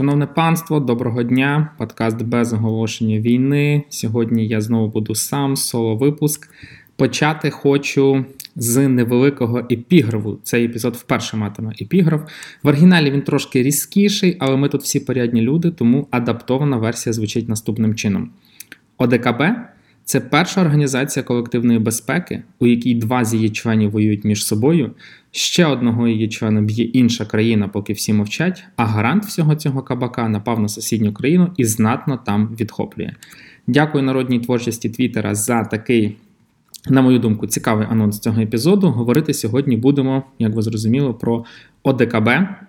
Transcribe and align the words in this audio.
Шановне 0.00 0.26
панство, 0.26 0.80
доброго 0.80 1.22
дня! 1.22 1.70
Подкаст 1.78 2.22
без 2.22 2.52
оголошення 2.52 3.20
війни. 3.20 3.84
Сьогодні 3.88 4.46
я 4.46 4.60
знову 4.60 4.88
буду 4.88 5.14
сам, 5.14 5.56
соло 5.56 5.96
випуск. 5.96 6.50
Почати 6.96 7.50
хочу 7.50 8.24
з 8.56 8.88
невеликого 8.88 9.58
епіграфу. 9.58 10.38
Цей 10.42 10.64
епізод 10.64 10.96
вперше 10.96 11.36
матиме 11.36 11.72
епіграф. 11.80 12.20
В 12.62 12.68
оригіналі 12.68 13.10
він 13.10 13.22
трошки 13.22 13.62
різкіший, 13.62 14.36
але 14.40 14.56
ми 14.56 14.68
тут 14.68 14.82
всі 14.82 15.00
порядні 15.00 15.40
люди, 15.42 15.70
тому 15.70 16.08
адаптована 16.10 16.76
версія 16.76 17.12
звучить 17.12 17.48
наступним 17.48 17.94
чином: 17.94 18.30
ОДКБ 18.98 19.42
це 20.04 20.20
перша 20.20 20.60
організація 20.60 21.22
колективної 21.22 21.78
безпеки, 21.78 22.42
у 22.58 22.66
якій 22.66 22.94
два 22.94 23.24
з 23.24 23.34
її 23.34 23.50
членів 23.50 23.90
воюють 23.90 24.24
між 24.24 24.44
собою. 24.44 24.90
Ще 25.30 25.66
одного 25.66 26.08
її 26.08 26.28
члена 26.28 26.62
б'є 26.62 26.84
інша 26.84 27.24
країна, 27.24 27.68
поки 27.68 27.92
всі 27.92 28.12
мовчать. 28.12 28.64
А 28.76 28.84
гарант 28.84 29.24
всього 29.24 29.54
цього 29.54 29.82
кабака 29.82 30.28
напав 30.28 30.60
на 30.60 30.68
сусідню 30.68 31.12
країну 31.12 31.50
і 31.56 31.64
знатно 31.64 32.20
там 32.26 32.56
відхоплює. 32.60 33.12
Дякую 33.66 34.04
народній 34.04 34.40
творчості 34.40 34.90
Твіттера 34.90 35.34
за 35.34 35.64
такий. 35.64 36.16
На 36.88 37.02
мою 37.02 37.18
думку, 37.18 37.46
цікавий 37.46 37.86
анонс 37.90 38.18
цього 38.18 38.40
епізоду. 38.40 38.90
Говорити 38.90 39.34
сьогодні 39.34 39.76
будемо, 39.76 40.24
як 40.38 40.54
ви 40.54 40.62
зрозуміли, 40.62 41.12
про 41.12 41.44
ОДКБ, 41.82 42.28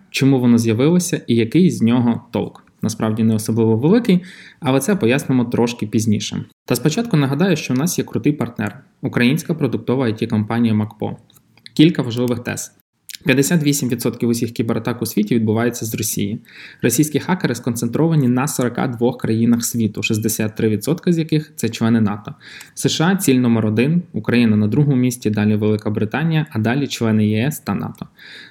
чому 0.09 0.40
воно 0.40 0.57
з'явилося 0.57 1.21
і 1.27 1.35
який 1.35 1.70
з 1.70 1.82
нього 1.82 2.21
толк 2.32 2.63
насправді 2.81 3.23
не 3.23 3.35
особливо 3.35 3.77
великий, 3.77 4.23
але 4.59 4.80
це 4.80 4.95
пояснимо 4.95 5.45
трошки 5.45 5.88
пізніше. 5.88 6.45
Та 6.66 6.76
спочатку 6.76 7.17
нагадаю, 7.17 7.55
що 7.55 7.73
в 7.73 7.77
нас 7.77 7.99
є 7.99 8.05
крутий 8.05 8.34
партнер 8.34 8.84
українська 9.02 9.54
продуктова 9.54 10.05
it 10.07 10.27
компанія 10.27 10.73
МакПо. 10.73 11.17
Кілька 11.73 12.02
важливих 12.02 12.40
тез. 12.40 12.80
58% 13.25 14.25
усіх 14.25 14.52
кібератак 14.52 15.02
у 15.02 15.05
світі 15.05 15.35
відбувається 15.35 15.85
з 15.85 15.95
Росії. 15.95 16.39
Російські 16.81 17.20
хакери 17.20 17.55
сконцентровані 17.55 18.27
на 18.27 18.48
42 18.48 19.13
країнах 19.13 19.66
світу, 19.66 20.02
63% 20.02 21.12
з 21.12 21.18
яких 21.18 21.51
це 21.55 21.70
члени 21.70 22.01
НАТО. 22.01 22.35
США 22.73 23.15
ціль 23.15 23.35
номер 23.35 23.65
один, 23.65 24.01
Україна 24.13 24.55
на 24.55 24.68
другому 24.68 24.98
місці, 24.98 25.29
далі 25.29 25.55
Велика 25.55 25.90
Британія, 25.90 26.46
а 26.51 26.59
далі 26.59 26.87
члени 26.87 27.27
ЄС 27.27 27.59
та 27.59 27.76
НАТО. 27.76 28.07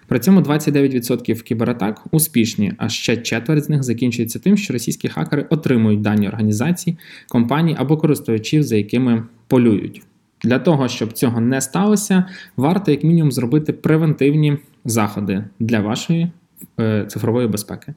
При 0.09 0.19
цьому 0.19 0.41
29% 0.41 1.43
кібератак 1.43 2.05
успішні, 2.11 2.73
а 2.79 2.89
ще 2.89 3.17
четверть 3.17 3.65
з 3.65 3.69
них 3.69 3.83
закінчується 3.83 4.39
тим, 4.39 4.57
що 4.57 4.73
російські 4.73 5.09
хакери 5.09 5.47
отримують 5.51 6.01
дані 6.01 6.29
організацій, 6.29 6.99
компаній 7.29 7.77
або 7.79 7.97
користувачів, 7.97 8.63
за 8.63 8.77
якими 8.77 9.25
полюють. 9.49 10.03
Для 10.43 10.59
того, 10.59 10.89
щоб 10.89 11.13
цього 11.13 11.41
не 11.41 11.61
сталося, 11.61 12.25
варто 12.57 12.91
як 12.91 13.05
мінімум 13.05 13.33
зробити 13.33 13.73
превентивні 13.73 14.59
заходи 14.85 15.45
для 15.61 15.81
вашої 15.81 16.31
е, 16.81 17.07
цифрової 17.09 17.49
безпеки. 17.49 17.95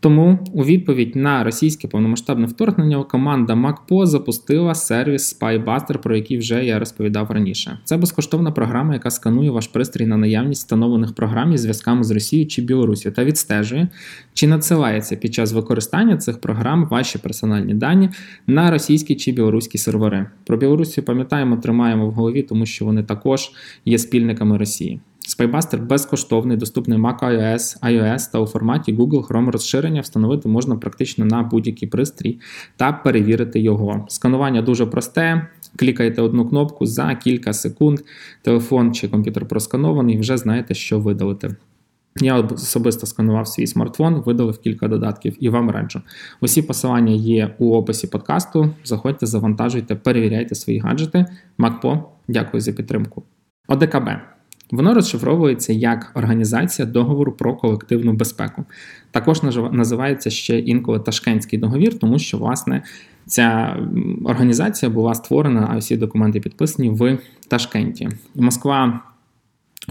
Тому 0.00 0.38
у 0.52 0.64
відповідь 0.64 1.16
на 1.16 1.44
російське 1.44 1.88
повномасштабне 1.88 2.46
вторгнення 2.46 3.04
команда 3.04 3.54
MacPo 3.54 4.06
запустила 4.06 4.74
сервіс 4.74 5.40
SpyBuster, 5.40 5.98
про 5.98 6.16
який 6.16 6.38
вже 6.38 6.64
я 6.64 6.78
розповідав 6.78 7.30
раніше. 7.30 7.78
Це 7.84 7.96
безкоштовна 7.96 8.50
програма, 8.50 8.94
яка 8.94 9.10
сканує 9.10 9.50
ваш 9.50 9.66
пристрій 9.66 10.06
на 10.06 10.16
наявність 10.16 10.60
встановлених 10.60 11.14
програм 11.14 11.52
із 11.52 11.60
зв'язками 11.60 12.04
з 12.04 12.10
Росією 12.10 12.48
чи 12.48 12.62
Білорусі 12.62 13.10
та 13.10 13.24
відстежує, 13.24 13.88
чи 14.34 14.46
надсилається 14.46 15.16
під 15.16 15.34
час 15.34 15.52
використання 15.52 16.16
цих 16.16 16.40
програм 16.40 16.88
ваші 16.90 17.18
персональні 17.18 17.74
дані 17.74 18.10
на 18.46 18.70
російські 18.70 19.14
чи 19.14 19.32
білоруські 19.32 19.78
сервери. 19.78 20.26
Про 20.46 20.56
Білорусі 20.56 21.02
пам'ятаємо, 21.02 21.56
тримаємо 21.56 22.06
в 22.06 22.10
голові, 22.10 22.42
тому 22.42 22.66
що 22.66 22.84
вони 22.84 23.02
також 23.02 23.50
є 23.84 23.98
спільниками 23.98 24.58
Росії. 24.58 25.00
Spybuster 25.30 25.86
безкоштовний, 25.86 26.56
доступний 26.56 26.98
Mac 26.98 27.18
iOS, 27.18 27.80
iOS 27.82 28.32
та 28.32 28.38
у 28.38 28.46
форматі 28.46 28.94
Google 28.94 29.26
Chrome 29.26 29.50
розширення 29.50 30.00
встановити 30.00 30.48
можна 30.48 30.76
практично 30.76 31.24
на 31.24 31.42
будь-який 31.42 31.88
пристрій 31.88 32.40
та 32.76 32.92
перевірити 32.92 33.60
його. 33.60 34.06
Сканування 34.08 34.62
дуже 34.62 34.86
просте. 34.86 35.48
Клікаєте 35.76 36.22
одну 36.22 36.48
кнопку 36.48 36.86
за 36.86 37.14
кілька 37.14 37.52
секунд, 37.52 38.00
телефон 38.42 38.94
чи 38.94 39.08
комп'ютер 39.08 39.48
просканований, 39.48 40.18
вже 40.18 40.36
знаєте, 40.36 40.74
що 40.74 40.98
видалити. 40.98 41.56
Я 42.20 42.36
особисто 42.36 43.06
сканував 43.06 43.48
свій 43.48 43.66
смартфон, 43.66 44.22
видалив 44.26 44.58
кілька 44.58 44.88
додатків 44.88 45.36
і 45.40 45.48
вам 45.48 45.70
раджу. 45.70 46.02
Усі 46.40 46.62
посилання 46.62 47.12
є 47.12 47.54
у 47.58 47.74
описі 47.76 48.06
подкасту. 48.06 48.74
Заходьте, 48.84 49.26
завантажуйте, 49.26 49.94
перевіряйте 49.94 50.54
свої 50.54 50.78
гаджети. 50.78 51.26
МакПо, 51.58 52.08
дякую 52.28 52.60
за 52.60 52.72
підтримку. 52.72 53.22
ОДКБ. 53.68 54.08
Воно 54.72 54.94
розшифровується 54.94 55.72
як 55.72 56.12
організація 56.14 56.88
договору 56.88 57.32
про 57.32 57.56
колективну 57.56 58.12
безпеку. 58.12 58.64
Також 59.10 59.42
називається 59.72 60.30
ще 60.30 60.58
інколи 60.58 60.98
Ташкентський 60.98 61.58
договір, 61.58 61.98
тому 61.98 62.18
що 62.18 62.38
власне 62.38 62.82
ця 63.26 63.76
організація 64.24 64.90
була 64.90 65.14
створена, 65.14 65.68
а 65.72 65.76
всі 65.76 65.96
документи 65.96 66.40
підписані 66.40 66.90
в 66.90 67.18
Ташкенті. 67.48 68.08
Москва. 68.34 69.00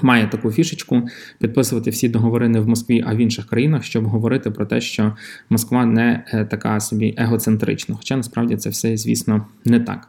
Має 0.01 0.27
таку 0.27 0.51
фішечку 0.51 1.01
підписувати 1.39 1.89
всі 1.89 2.09
договори 2.09 2.49
не 2.49 2.59
в 2.59 2.67
Москві, 2.67 3.03
а 3.07 3.15
в 3.15 3.17
інших 3.17 3.45
країнах, 3.45 3.83
щоб 3.83 4.05
говорити 4.05 4.51
про 4.51 4.65
те, 4.65 4.81
що 4.81 5.13
Москва 5.49 5.85
не 5.85 6.23
е, 6.33 6.45
така 6.45 6.79
собі 6.79 7.15
егоцентрична. 7.17 7.95
Хоча 7.95 8.17
насправді 8.17 8.57
це 8.57 8.69
все, 8.69 8.97
звісно, 8.97 9.45
не 9.65 9.79
так. 9.79 10.07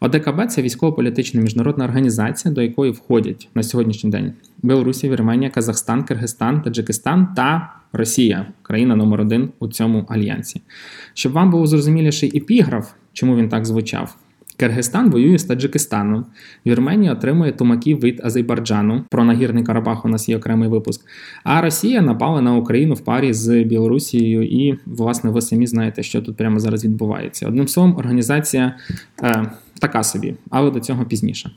ОДКБ 0.00 0.46
це 0.46 0.62
військово-політична 0.62 1.40
міжнародна 1.40 1.84
організація, 1.84 2.54
до 2.54 2.62
якої 2.62 2.92
входять 2.92 3.48
на 3.54 3.62
сьогоднішній 3.62 4.10
день 4.10 4.32
Білорусі, 4.62 5.08
Вірменія, 5.08 5.50
Казахстан, 5.50 6.04
Киргизстан, 6.04 6.62
Таджикистан 6.62 7.28
та 7.36 7.72
Росія, 7.92 8.46
країна 8.62 8.96
номер 8.96 9.20
один 9.20 9.48
у 9.58 9.68
цьому 9.68 10.06
альянсі. 10.08 10.60
Щоб 11.14 11.32
вам 11.32 11.50
був 11.50 11.66
зрозуміліший 11.66 12.38
епіграф, 12.38 12.90
чому 13.12 13.36
він 13.36 13.48
так 13.48 13.66
звучав. 13.66 14.16
Киргизстан 14.58 15.10
воює 15.10 15.38
з 15.38 15.44
Таджикистаном. 15.44 16.26
Вірменія 16.66 17.12
отримує 17.12 17.52
тумаків 17.52 17.98
від 17.98 18.20
Азербайджану. 18.24 19.04
Про 19.10 19.24
нагірний 19.24 19.64
Карабах 19.64 20.04
у 20.04 20.08
нас 20.08 20.28
є 20.28 20.36
окремий 20.36 20.68
випуск. 20.68 21.06
А 21.44 21.60
Росія 21.60 22.02
напала 22.02 22.40
на 22.40 22.56
Україну 22.56 22.94
в 22.94 23.00
парі 23.00 23.32
з 23.32 23.62
Білорусією, 23.62 24.42
і, 24.42 24.78
власне, 24.86 25.30
ви 25.30 25.40
самі 25.40 25.66
знаєте, 25.66 26.02
що 26.02 26.22
тут 26.22 26.36
прямо 26.36 26.60
зараз 26.60 26.84
відбувається. 26.84 27.48
Одним 27.48 27.68
словом, 27.68 27.96
організація. 27.96 28.76
Е, 29.22 29.50
така 29.78 30.02
собі, 30.02 30.34
але 30.50 30.70
до 30.70 30.80
цього 30.80 31.04
пізніше. 31.04 31.50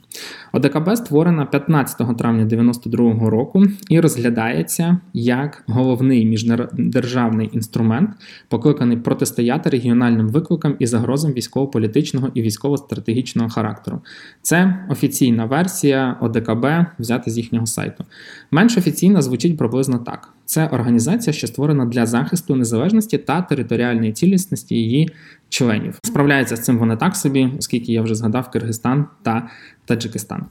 ОДКБ 0.51 0.97
створена 0.97 1.45
15 1.45 2.17
травня 2.17 2.45
92 2.45 3.29
року 3.29 3.63
і 3.89 3.99
розглядається 3.99 4.97
як 5.13 5.63
головний 5.67 6.25
міждержавний 6.25 7.49
інструмент, 7.53 8.09
покликаний 8.47 8.97
протистояти 8.97 9.69
регіональним 9.69 10.29
викликам 10.29 10.75
і 10.79 10.87
загрозам 10.87 11.33
військово-політичного 11.33 12.29
і 12.33 12.41
військово-стратегічного 12.41 13.49
характеру. 13.49 14.01
Це 14.41 14.85
офіційна 14.89 15.45
версія 15.45 16.17
ОДКБ, 16.21 16.65
взята 16.99 17.31
з 17.31 17.37
їхнього 17.37 17.65
сайту. 17.65 18.05
Менш 18.51 18.77
офіційна 18.77 19.21
звучить 19.21 19.57
приблизно 19.57 19.97
так. 19.97 20.33
Це 20.45 20.67
організація, 20.67 21.33
що 21.33 21.47
створена 21.47 21.85
для 21.85 22.05
захисту 22.05 22.55
незалежності 22.55 23.17
та 23.17 23.41
територіальної 23.41 24.11
цілісності 24.11 24.75
її 24.75 25.09
членів. 25.49 25.99
Справляється 26.03 26.55
з 26.55 26.63
цим 26.63 26.77
вони 26.77 26.95
так 26.95 27.15
собі, 27.15 27.49
оскільки 27.59 27.93
я 27.93 28.01
вже 28.01 28.10
згадав 28.15 28.51
Киргизстан 28.51 29.05
та 29.21 29.49
Таджикистан. 29.85 30.45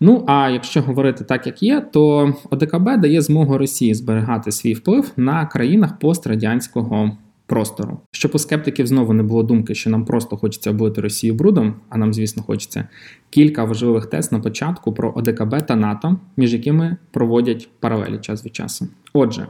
Ну 0.00 0.24
а 0.26 0.50
якщо 0.50 0.82
говорити 0.82 1.24
так, 1.24 1.46
як 1.46 1.62
є, 1.62 1.80
то 1.92 2.34
ОДКБ 2.50 3.00
дає 3.00 3.20
змогу 3.20 3.58
Росії 3.58 3.94
зберігати 3.94 4.52
свій 4.52 4.74
вплив 4.74 5.12
на 5.16 5.46
країнах 5.46 5.98
пострадянського 5.98 7.16
простору. 7.46 8.00
Щоб 8.10 8.30
у 8.34 8.38
скептиків 8.38 8.86
знову 8.86 9.12
не 9.12 9.22
було 9.22 9.42
думки, 9.42 9.74
що 9.74 9.90
нам 9.90 10.04
просто 10.04 10.36
хочеться 10.36 10.70
облити 10.70 11.00
Росію 11.00 11.34
брудом, 11.34 11.74
а 11.88 11.98
нам, 11.98 12.14
звісно, 12.14 12.42
хочеться 12.42 12.88
кілька 13.30 13.64
важливих 13.64 14.06
тест 14.06 14.32
на 14.32 14.40
початку 14.40 14.92
про 14.92 15.12
ОДКБ 15.16 15.66
та 15.66 15.76
НАТО, 15.76 16.16
між 16.36 16.52
якими 16.52 16.96
проводять 17.10 17.68
паралелі 17.80 18.18
час 18.18 18.44
від 18.44 18.56
часу. 18.56 18.88
Отже. 19.12 19.46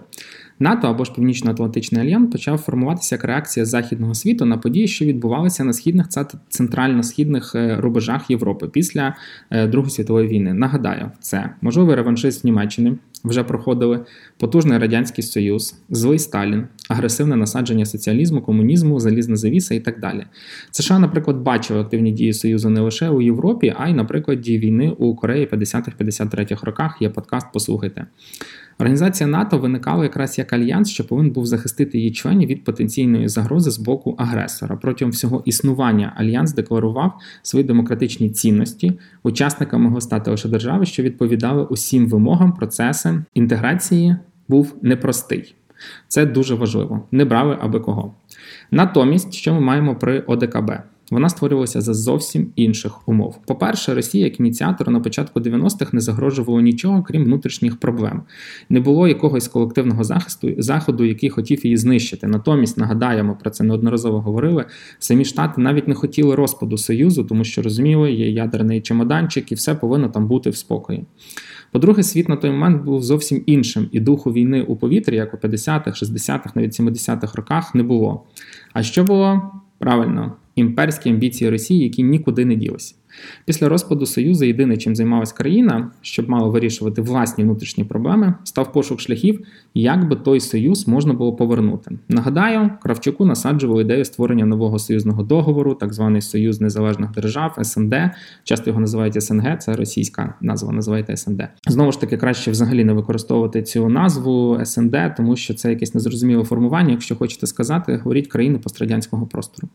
НАТО 0.58 0.88
або 0.88 1.04
ж 1.04 1.12
Північно-Атлантичний 1.14 2.02
альянс 2.02 2.32
почав 2.32 2.58
формуватися 2.58 3.14
як 3.14 3.24
реакція 3.24 3.66
західного 3.66 4.14
світу 4.14 4.44
на 4.44 4.58
події, 4.58 4.88
що 4.88 5.04
відбувалися 5.04 5.64
на 5.64 5.72
східних 5.72 6.08
та 6.08 6.28
центрально-східних 6.48 7.54
е, 7.54 7.76
рубежах 7.80 8.30
Європи 8.30 8.68
після 8.68 9.14
е, 9.50 9.66
Другої 9.66 9.90
світової 9.90 10.28
війни. 10.28 10.54
Нагадаю, 10.54 11.10
це 11.20 11.50
можливий 11.60 11.96
реваншист 11.96 12.44
Німеччини. 12.44 12.96
Вже 13.24 13.44
проходили 13.44 14.04
потужний 14.38 14.78
радянський 14.78 15.24
союз, 15.24 15.74
злий 15.90 16.18
Сталін, 16.18 16.66
агресивне 16.88 17.36
насадження 17.36 17.86
соціалізму, 17.86 18.42
комунізму, 18.42 19.00
залізна 19.00 19.36
завіса 19.36 19.74
і 19.74 19.80
так 19.80 20.00
далі. 20.00 20.26
США, 20.70 20.98
наприклад, 20.98 21.36
бачили 21.36 21.80
активні 21.80 22.12
дії 22.12 22.32
Союзу 22.32 22.70
не 22.70 22.80
лише 22.80 23.08
у 23.08 23.22
Європі, 23.22 23.74
а 23.78 23.88
й, 23.88 23.94
наприклад, 23.94 24.40
дії 24.40 24.58
війни 24.58 24.90
у 24.98 25.14
Кореї 25.14 25.46
50-53 25.46 26.64
роках. 26.64 26.96
Є 27.00 27.10
подкаст, 27.10 27.46
послухайте. 27.52 28.06
Організація 28.78 29.26
НАТО 29.26 29.58
виникала 29.58 30.04
якраз 30.04 30.38
як 30.38 30.52
альянс, 30.52 30.88
що 30.90 31.06
повинен 31.06 31.32
був 31.32 31.46
захистити 31.46 31.98
її 31.98 32.12
членів 32.12 32.48
від 32.48 32.64
потенційної 32.64 33.28
загрози 33.28 33.70
з 33.70 33.78
боку 33.78 34.14
агресора. 34.18 34.76
Протягом 34.76 35.12
всього 35.12 35.42
існування 35.44 36.12
альянс 36.16 36.52
декларував 36.52 37.12
свої 37.42 37.64
демократичні 37.64 38.30
цінності. 38.30 38.92
Учасниками 39.22 39.84
могли 39.84 40.00
стати 40.00 40.30
лише 40.30 40.48
держави, 40.48 40.86
що 40.86 41.02
відповідали 41.02 41.64
усім 41.64 42.08
вимогам 42.08 42.52
процесу 42.52 43.22
інтеграції 43.34 44.16
був 44.48 44.74
непростий. 44.82 45.54
Це 46.08 46.26
дуже 46.26 46.54
важливо. 46.54 47.02
Не 47.10 47.24
брали 47.24 47.58
аби 47.60 47.80
кого. 47.80 48.14
Натомість, 48.70 49.34
що 49.34 49.54
ми 49.54 49.60
маємо 49.60 49.96
при 49.96 50.20
ОДКБ? 50.20 50.72
Вона 51.10 51.28
створювалася 51.28 51.80
за 51.80 51.94
зовсім 51.94 52.52
інших 52.56 53.08
умов. 53.08 53.38
По-перше, 53.46 53.94
Росія 53.94 54.24
як 54.24 54.40
ініціатор 54.40 54.90
на 54.90 55.00
початку 55.00 55.40
90-х 55.40 55.92
не 55.92 56.00
загрожувала 56.00 56.62
нічого, 56.62 57.02
крім 57.02 57.24
внутрішніх 57.24 57.76
проблем. 57.76 58.22
Не 58.68 58.80
було 58.80 59.08
якогось 59.08 59.48
колективного 59.48 60.04
захисту 60.04 60.54
заходу, 60.58 61.04
який 61.04 61.30
хотів 61.30 61.64
її 61.64 61.76
знищити. 61.76 62.26
Натомість 62.26 62.78
нагадаємо 62.78 63.38
про 63.42 63.50
це 63.50 63.64
неодноразово 63.64 64.20
говорили. 64.20 64.64
Самі 64.98 65.24
штати 65.24 65.60
навіть 65.60 65.88
не 65.88 65.94
хотіли 65.94 66.34
розпаду 66.34 66.78
союзу, 66.78 67.24
тому 67.24 67.44
що 67.44 67.62
розуміли, 67.62 68.12
є 68.12 68.30
ядерний 68.30 68.80
чемоданчик, 68.80 69.52
і 69.52 69.54
все 69.54 69.74
повинно 69.74 70.08
там 70.08 70.28
бути 70.28 70.50
в 70.50 70.56
спокої. 70.56 71.04
По-друге, 71.72 72.02
світ 72.02 72.28
на 72.28 72.36
той 72.36 72.50
момент 72.50 72.84
був 72.84 73.02
зовсім 73.02 73.42
іншим, 73.46 73.88
і 73.92 74.00
духу 74.00 74.32
війни 74.32 74.62
у 74.62 74.76
повітрі, 74.76 75.16
як 75.16 75.34
у 75.34 75.36
50-х, 75.36 76.02
60-х, 76.02 76.50
навіть 76.54 76.80
70-х 76.80 77.34
роках, 77.34 77.74
не 77.74 77.82
було. 77.82 78.24
А 78.72 78.82
що 78.82 79.04
було? 79.04 79.52
Правильно, 79.78 80.36
імперські 80.54 81.10
амбіції 81.10 81.50
Росії, 81.50 81.84
які 81.84 82.02
нікуди 82.02 82.44
не 82.44 82.54
ділися. 82.56 82.94
Після 83.44 83.68
розпаду 83.68 84.06
Союзу 84.06 84.44
єдине, 84.44 84.76
чим 84.76 84.96
займалась 84.96 85.32
країна, 85.32 85.90
щоб 86.00 86.28
мало 86.28 86.50
вирішувати 86.50 87.02
власні 87.02 87.44
внутрішні 87.44 87.84
проблеми, 87.84 88.34
став 88.44 88.72
пошук 88.72 89.00
шляхів, 89.00 89.40
як 89.74 90.08
би 90.08 90.16
той 90.16 90.40
союз 90.40 90.88
можна 90.88 91.12
було 91.12 91.32
повернути. 91.32 91.98
Нагадаю, 92.08 92.70
Кравчуку 92.82 93.24
насаджували 93.24 93.82
ідею 93.82 94.04
створення 94.04 94.46
нового 94.46 94.78
союзного 94.78 95.22
договору, 95.22 95.74
так 95.74 95.94
званий 95.94 96.20
Союз 96.22 96.60
Незалежних 96.60 97.10
Держав, 97.10 97.58
СНД. 97.62 97.94
Часто 98.44 98.70
його 98.70 98.80
називають 98.80 99.22
СНГ, 99.22 99.58
це 99.58 99.76
російська 99.76 100.34
назва, 100.40 100.72
називається 100.72 101.16
СНД. 101.16 101.42
Знову 101.68 101.92
ж 101.92 102.00
таки, 102.00 102.16
краще 102.16 102.50
взагалі 102.50 102.84
не 102.84 102.92
використовувати 102.92 103.62
цю 103.62 103.88
назву 103.88 104.58
СНД, 104.64 104.96
тому 105.16 105.36
що 105.36 105.54
це 105.54 105.70
якесь 105.70 105.94
незрозуміле 105.94 106.44
формування. 106.44 106.90
Якщо 106.90 107.16
хочете 107.16 107.46
сказати, 107.46 108.00
говоріть 108.04 108.26
країни 108.26 108.58
пострадянського 108.58 109.26
простору. 109.26 109.68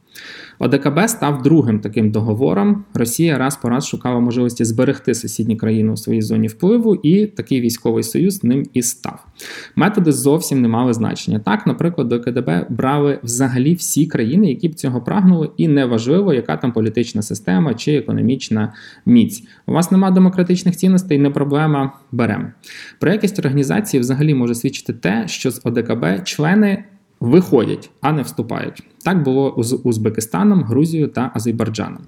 ОДКБ 0.60 1.00
став 1.08 1.42
другим 1.42 1.80
таким 1.80 2.12
договором. 2.12 2.84
Росія. 2.94 3.31
Росія 3.32 3.46
раз 3.46 3.56
по 3.56 3.70
раз 3.70 3.88
шукала 3.88 4.20
можливості 4.20 4.66
зберегти 4.66 5.14
сусідні 5.16 5.56
країни 5.56 5.92
у 5.92 5.98
своїй 5.98 6.22
зоні 6.22 6.48
впливу, 6.48 6.96
і 6.96 7.26
такий 7.26 7.62
військовий 7.62 8.04
союз 8.04 8.44
ним 8.44 8.66
і 8.74 8.82
став. 8.82 9.26
Методи 9.76 10.12
зовсім 10.12 10.62
не 10.62 10.68
мали 10.68 10.94
значення. 10.94 11.40
Так, 11.40 11.68
наприклад, 11.68 12.08
до 12.08 12.20
КДБ 12.20 12.66
брали 12.70 13.20
взагалі 13.24 13.74
всі 13.74 14.06
країни, 14.06 14.50
які 14.50 14.68
б 14.68 14.76
цього 14.76 15.02
прагнули, 15.02 15.50
і 15.58 15.68
неважливо, 15.68 16.34
яка 16.34 16.58
там 16.58 16.72
політична 16.72 17.22
система 17.22 17.74
чи 17.74 17.96
економічна 17.96 18.74
міць. 19.06 19.44
У 19.66 19.74
вас 19.74 19.92
нема 19.92 20.12
демократичних 20.12 20.76
цінностей, 20.76 21.18
не 21.18 21.30
проблема. 21.30 21.94
Беремо. 22.12 22.46
Про 23.00 23.12
якість 23.12 23.40
організації 23.40 24.02
взагалі 24.02 24.34
може 24.34 24.56
свідчити 24.56 24.94
те, 24.94 25.24
що 25.28 25.52
з 25.52 25.62
ОДКБ 25.64 26.24
члени 26.24 26.84
виходять, 27.22 27.90
а 28.02 28.12
не 28.12 28.22
вступають. 28.22 28.84
Так 29.06 29.24
було 29.24 29.56
з 29.58 29.80
Узбекистаном, 29.84 30.64
Грузією 30.64 31.08
та 31.08 31.32
Азербайджаном. 31.34 32.02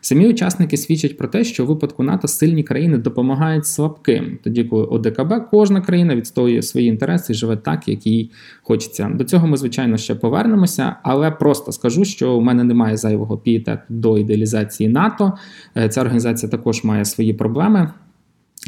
Самі 0.00 0.28
учасники 0.28 0.76
свідчать 0.76 1.18
про 1.18 1.28
те, 1.28 1.44
що 1.44 1.64
у 1.64 1.66
випадку 1.66 2.02
НАТО 2.02 2.28
сильні 2.28 2.62
країни 2.62 2.98
допомагають 2.98 3.66
слабким, 3.66 4.38
тоді 4.44 4.64
коли 4.64 4.84
ОДКБ 4.84 5.32
кожна 5.50 5.80
країна 5.80 6.16
відстоює 6.16 6.62
свої 6.62 6.86
інтереси 6.86 7.32
і 7.32 7.36
живе 7.36 7.56
так, 7.56 7.88
як 7.88 8.06
їй 8.06 8.30
хочеться. 8.62 9.10
До 9.14 9.24
цього 9.24 9.46
ми, 9.46 9.56
звичайно, 9.56 9.96
ще 9.96 10.14
повернемося, 10.14 10.96
але 11.02 11.30
просто 11.30 11.72
скажу, 11.72 12.04
що 12.04 12.32
у 12.32 12.40
мене 12.40 12.64
немає 12.64 12.96
зайвого 12.96 13.38
пієтету 13.38 13.82
до 13.88 14.18
ідеалізації 14.18 14.88
НАТО. 14.88 15.32
Е, 15.76 15.88
ця 15.88 16.00
організація 16.00 16.50
також 16.50 16.84
має 16.84 17.04
свої 17.04 17.34
проблеми. 17.34 17.92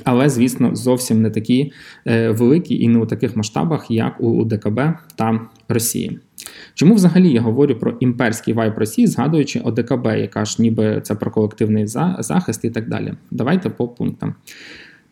Але, 0.04 0.28
звісно, 0.28 0.74
зовсім 0.74 1.22
не 1.22 1.30
такі 1.30 1.72
е, 2.06 2.30
великі 2.30 2.82
і 2.82 2.88
не 2.88 2.98
у 2.98 3.06
таких 3.06 3.36
масштабах, 3.36 3.90
як 3.90 4.20
у 4.20 4.44
ДКБ 4.44 4.80
та 5.16 5.40
Росії. 5.68 6.18
Чому 6.74 6.94
взагалі 6.94 7.30
я 7.30 7.40
говорю 7.40 7.74
про 7.74 7.96
імперський 8.00 8.54
вайб 8.54 8.78
Росії, 8.78 9.06
згадуючи 9.06 9.60
ОДКБ, 9.60 10.06
яка 10.06 10.44
ж 10.44 10.62
ніби 10.62 11.00
це 11.00 11.14
про 11.14 11.30
колективний 11.30 11.86
захист 12.18 12.64
і 12.64 12.70
так 12.70 12.88
далі? 12.88 13.14
Давайте 13.30 13.70
по 13.70 13.88
пунктам. 13.88 14.34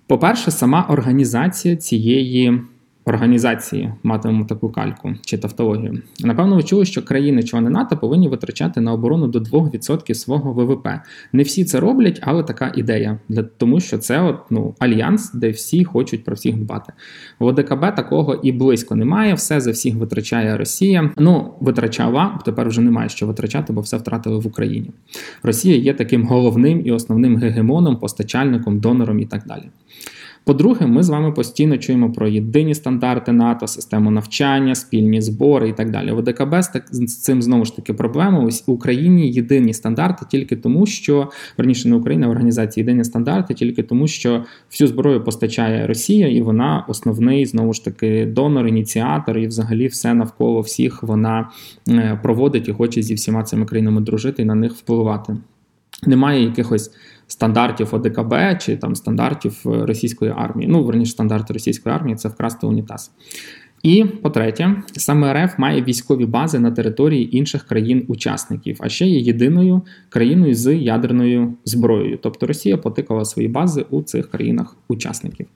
По-перше, 0.07 0.51
сама 0.51 0.87
організація 0.89 1.77
цієї 1.77 2.61
організації 3.05 3.93
матимемо 4.03 4.45
таку 4.45 4.69
кальку 4.69 5.15
чи 5.21 5.39
тавтологію. 5.39 6.03
Напевно, 6.25 6.57
ви 6.57 6.63
чули, 6.63 6.85
що 6.85 7.03
країни-члени 7.03 7.71
НАТО 7.71 7.97
повинні 7.97 8.29
витрачати 8.29 8.81
на 8.81 8.93
оборону 8.93 9.27
до 9.27 9.39
2% 9.39 10.15
свого 10.15 10.53
ВВП. 10.53 10.89
Не 11.33 11.43
всі 11.43 11.65
це 11.65 11.81
роблять, 11.81 12.21
але 12.23 12.43
така 12.43 12.73
ідея, 12.77 13.19
тому 13.57 13.81
що 13.81 13.99
це 13.99 14.21
от, 14.21 14.37
ну, 14.51 14.75
альянс, 14.79 15.33
де 15.33 15.51
всі 15.51 15.85
хочуть 15.85 16.25
про 16.25 16.35
всіх 16.35 16.57
дбати. 16.57 16.93
В 17.39 17.45
ОДКБ 17.45 17.95
такого 17.95 18.35
і 18.35 18.53
близько 18.53 18.95
немає. 18.95 19.35
Все 19.35 19.61
за 19.61 19.71
всіх 19.71 19.95
витрачає 19.95 20.57
Росія. 20.57 21.11
Ну, 21.17 21.55
витрачала, 21.61 22.39
тепер 22.45 22.69
вже 22.69 22.81
немає 22.81 23.09
що 23.09 23.27
витрачати, 23.27 23.73
бо 23.73 23.81
все 23.81 23.97
втратили 23.97 24.39
в 24.39 24.47
Україні. 24.47 24.91
Росія 25.43 25.77
є 25.77 25.95
таким 25.95 26.25
головним 26.25 26.83
і 26.85 26.93
основним 26.93 27.37
гегемоном, 27.37 27.97
постачальником, 27.97 28.81
донором 28.81 29.21
і 29.21 29.27
так 29.27 29.47
далі. 29.47 29.65
По-друге, 30.45 30.87
ми 30.87 31.03
з 31.03 31.09
вами 31.09 31.33
постійно 31.33 31.79
чуємо 31.79 32.13
про 32.13 32.29
єдині 32.29 32.75
стандарти 32.75 33.33
НАТО, 33.33 33.67
систему 33.67 34.11
навчання, 34.11 34.75
спільні 34.75 35.21
збори 35.21 35.69
і 35.69 35.73
так 35.73 35.91
далі. 35.91 36.13
В 36.13 36.19
ОДКБ 36.19 36.55
з 36.91 37.23
цим 37.23 37.43
знову 37.43 37.65
ж 37.65 37.77
таки 37.77 37.95
проблема. 37.95 38.45
Ось 38.45 38.67
в 38.67 38.71
Україні 38.71 39.31
єдині 39.31 39.75
стандарти 39.75 40.27
тільки 40.31 40.57
тому, 40.57 40.87
що 40.87 41.31
верніше 41.59 41.89
не 41.89 41.97
Україна, 41.97 42.27
а 42.27 42.31
організації 42.31 42.83
єдині 42.83 43.05
стандарти 43.05 43.55
тільки 43.55 43.83
тому, 43.83 44.09
що 44.09 44.45
всю 44.71 44.89
зброю 44.89 45.25
постачає 45.25 45.87
Росія, 45.87 46.29
і 46.29 46.43
вона 46.43 46.85
основний 46.89 47.47
знову 47.47 47.73
ж 47.73 47.85
таки 47.85 48.27
донор, 48.27 48.67
ініціатор, 48.67 49.39
і 49.39 49.47
взагалі 49.47 49.87
все 49.87 50.15
навколо 50.15 50.61
всіх 50.61 51.03
вона 51.03 51.51
е, 51.89 52.21
проводить 52.23 52.69
і 52.69 52.73
хоче 52.73 53.03
зі 53.03 53.15
всіма 53.15 53.43
цими 53.43 53.67
країнами 53.67 54.01
дружити 54.01 54.43
і 54.43 54.45
на 54.45 54.55
них 54.55 54.73
впливати. 54.73 55.37
Немає 56.07 56.45
якихось 56.45 56.91
стандартів 57.31 57.95
ОДКБ 57.95 58.35
чи 58.61 58.77
там 58.77 58.95
стандартів 58.95 59.63
е, 59.67 59.87
російської 59.87 60.35
армії. 60.37 60.69
Ну, 60.71 60.85
верніше, 60.85 61.13
стандарти 61.13 61.53
російської 61.53 61.95
армії 61.95 62.17
це 62.17 62.29
вкрасти 62.29 62.67
унітаз. 62.67 63.11
І 63.83 64.05
по-третє, 64.05 64.83
саме 64.93 65.45
РФ 65.45 65.59
має 65.59 65.83
військові 65.83 66.27
бази 66.27 66.59
на 66.59 66.71
території 66.71 67.37
інших 67.37 67.65
країн-учасників, 67.65 68.77
а 68.81 68.89
ще 68.89 69.07
є 69.07 69.19
єдиною 69.19 69.83
країною 70.09 70.55
з 70.55 70.75
ядерною 70.77 71.55
зброєю. 71.65 72.19
Тобто 72.23 72.47
Росія 72.47 72.77
потикала 72.77 73.25
свої 73.25 73.49
бази 73.49 73.85
у 73.91 74.03
цих 74.03 74.31
країнах-учасників. 74.31 75.47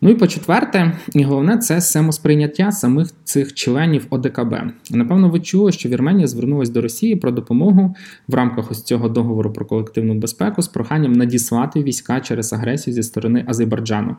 Ну 0.00 0.10
і 0.10 0.14
по-четверте, 0.14 0.92
і 1.14 1.22
головне 1.22 1.58
це 1.58 1.80
самосприйняття 1.80 2.72
самих 2.72 3.08
цих 3.24 3.54
членів 3.54 4.06
ОДКБ. 4.10 4.54
Напевно, 4.90 5.28
ви 5.28 5.40
чули, 5.40 5.72
що 5.72 5.88
Вірменія 5.88 6.26
звернулася 6.26 6.72
до 6.72 6.80
Росії 6.80 7.16
про 7.16 7.30
допомогу 7.30 7.94
в 8.28 8.34
рамках 8.34 8.70
ось 8.70 8.82
цього 8.82 9.08
договору 9.08 9.52
про 9.52 9.66
колективну 9.66 10.14
безпеку 10.14 10.62
з 10.62 10.68
проханням 10.68 11.12
надіслати 11.12 11.82
війська 11.82 12.20
через 12.20 12.52
агресію 12.52 12.94
зі 12.94 13.02
сторони 13.02 13.44
Азербайджану 13.46 14.16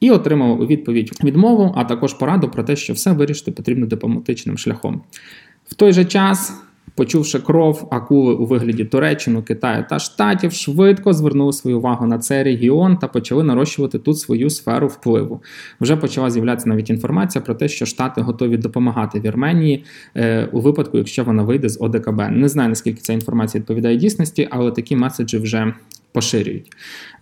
і 0.00 0.10
отримав 0.10 0.60
у 0.60 0.66
відповідь 0.66 1.12
відмову, 1.24 1.74
а 1.76 1.84
також 1.84 2.14
пораду 2.14 2.48
про 2.48 2.62
те, 2.62 2.76
що 2.76 2.92
все 2.92 3.12
вирішити 3.12 3.52
потрібно 3.52 3.86
дипломатичним 3.86 4.58
шляхом. 4.58 5.02
В 5.66 5.74
той 5.74 5.92
же 5.92 6.04
час. 6.04 6.65
Почувши 6.94 7.38
кров, 7.38 7.88
акули 7.90 8.34
у 8.34 8.46
вигляді 8.46 8.84
Туреччини, 8.84 9.42
Китаю 9.42 9.84
та 9.90 9.98
Штатів, 9.98 10.52
швидко 10.52 11.12
звернули 11.12 11.52
свою 11.52 11.78
увагу 11.78 12.06
на 12.06 12.18
цей 12.18 12.42
регіон 12.42 12.96
та 12.96 13.08
почали 13.08 13.42
нарощувати 13.42 13.98
тут 13.98 14.18
свою 14.18 14.50
сферу 14.50 14.88
впливу. 14.88 15.42
Вже 15.80 15.96
почала 15.96 16.30
з'являтися 16.30 16.68
навіть 16.68 16.90
інформація 16.90 17.42
про 17.42 17.54
те, 17.54 17.68
що 17.68 17.86
Штати 17.86 18.20
готові 18.20 18.56
допомагати 18.56 19.20
Вірменії 19.20 19.84
е, 20.16 20.48
у 20.52 20.60
випадку, 20.60 20.98
якщо 20.98 21.24
вона 21.24 21.42
вийде 21.42 21.68
з 21.68 21.80
ОДКБ. 21.80 22.22
Не 22.30 22.48
знаю 22.48 22.68
наскільки 22.68 23.00
ця 23.00 23.12
інформація 23.12 23.60
відповідає 23.60 23.96
дійсності, 23.96 24.48
але 24.50 24.70
такі 24.70 24.96
меседжі 24.96 25.38
вже 25.38 25.74
поширюють. 26.12 26.72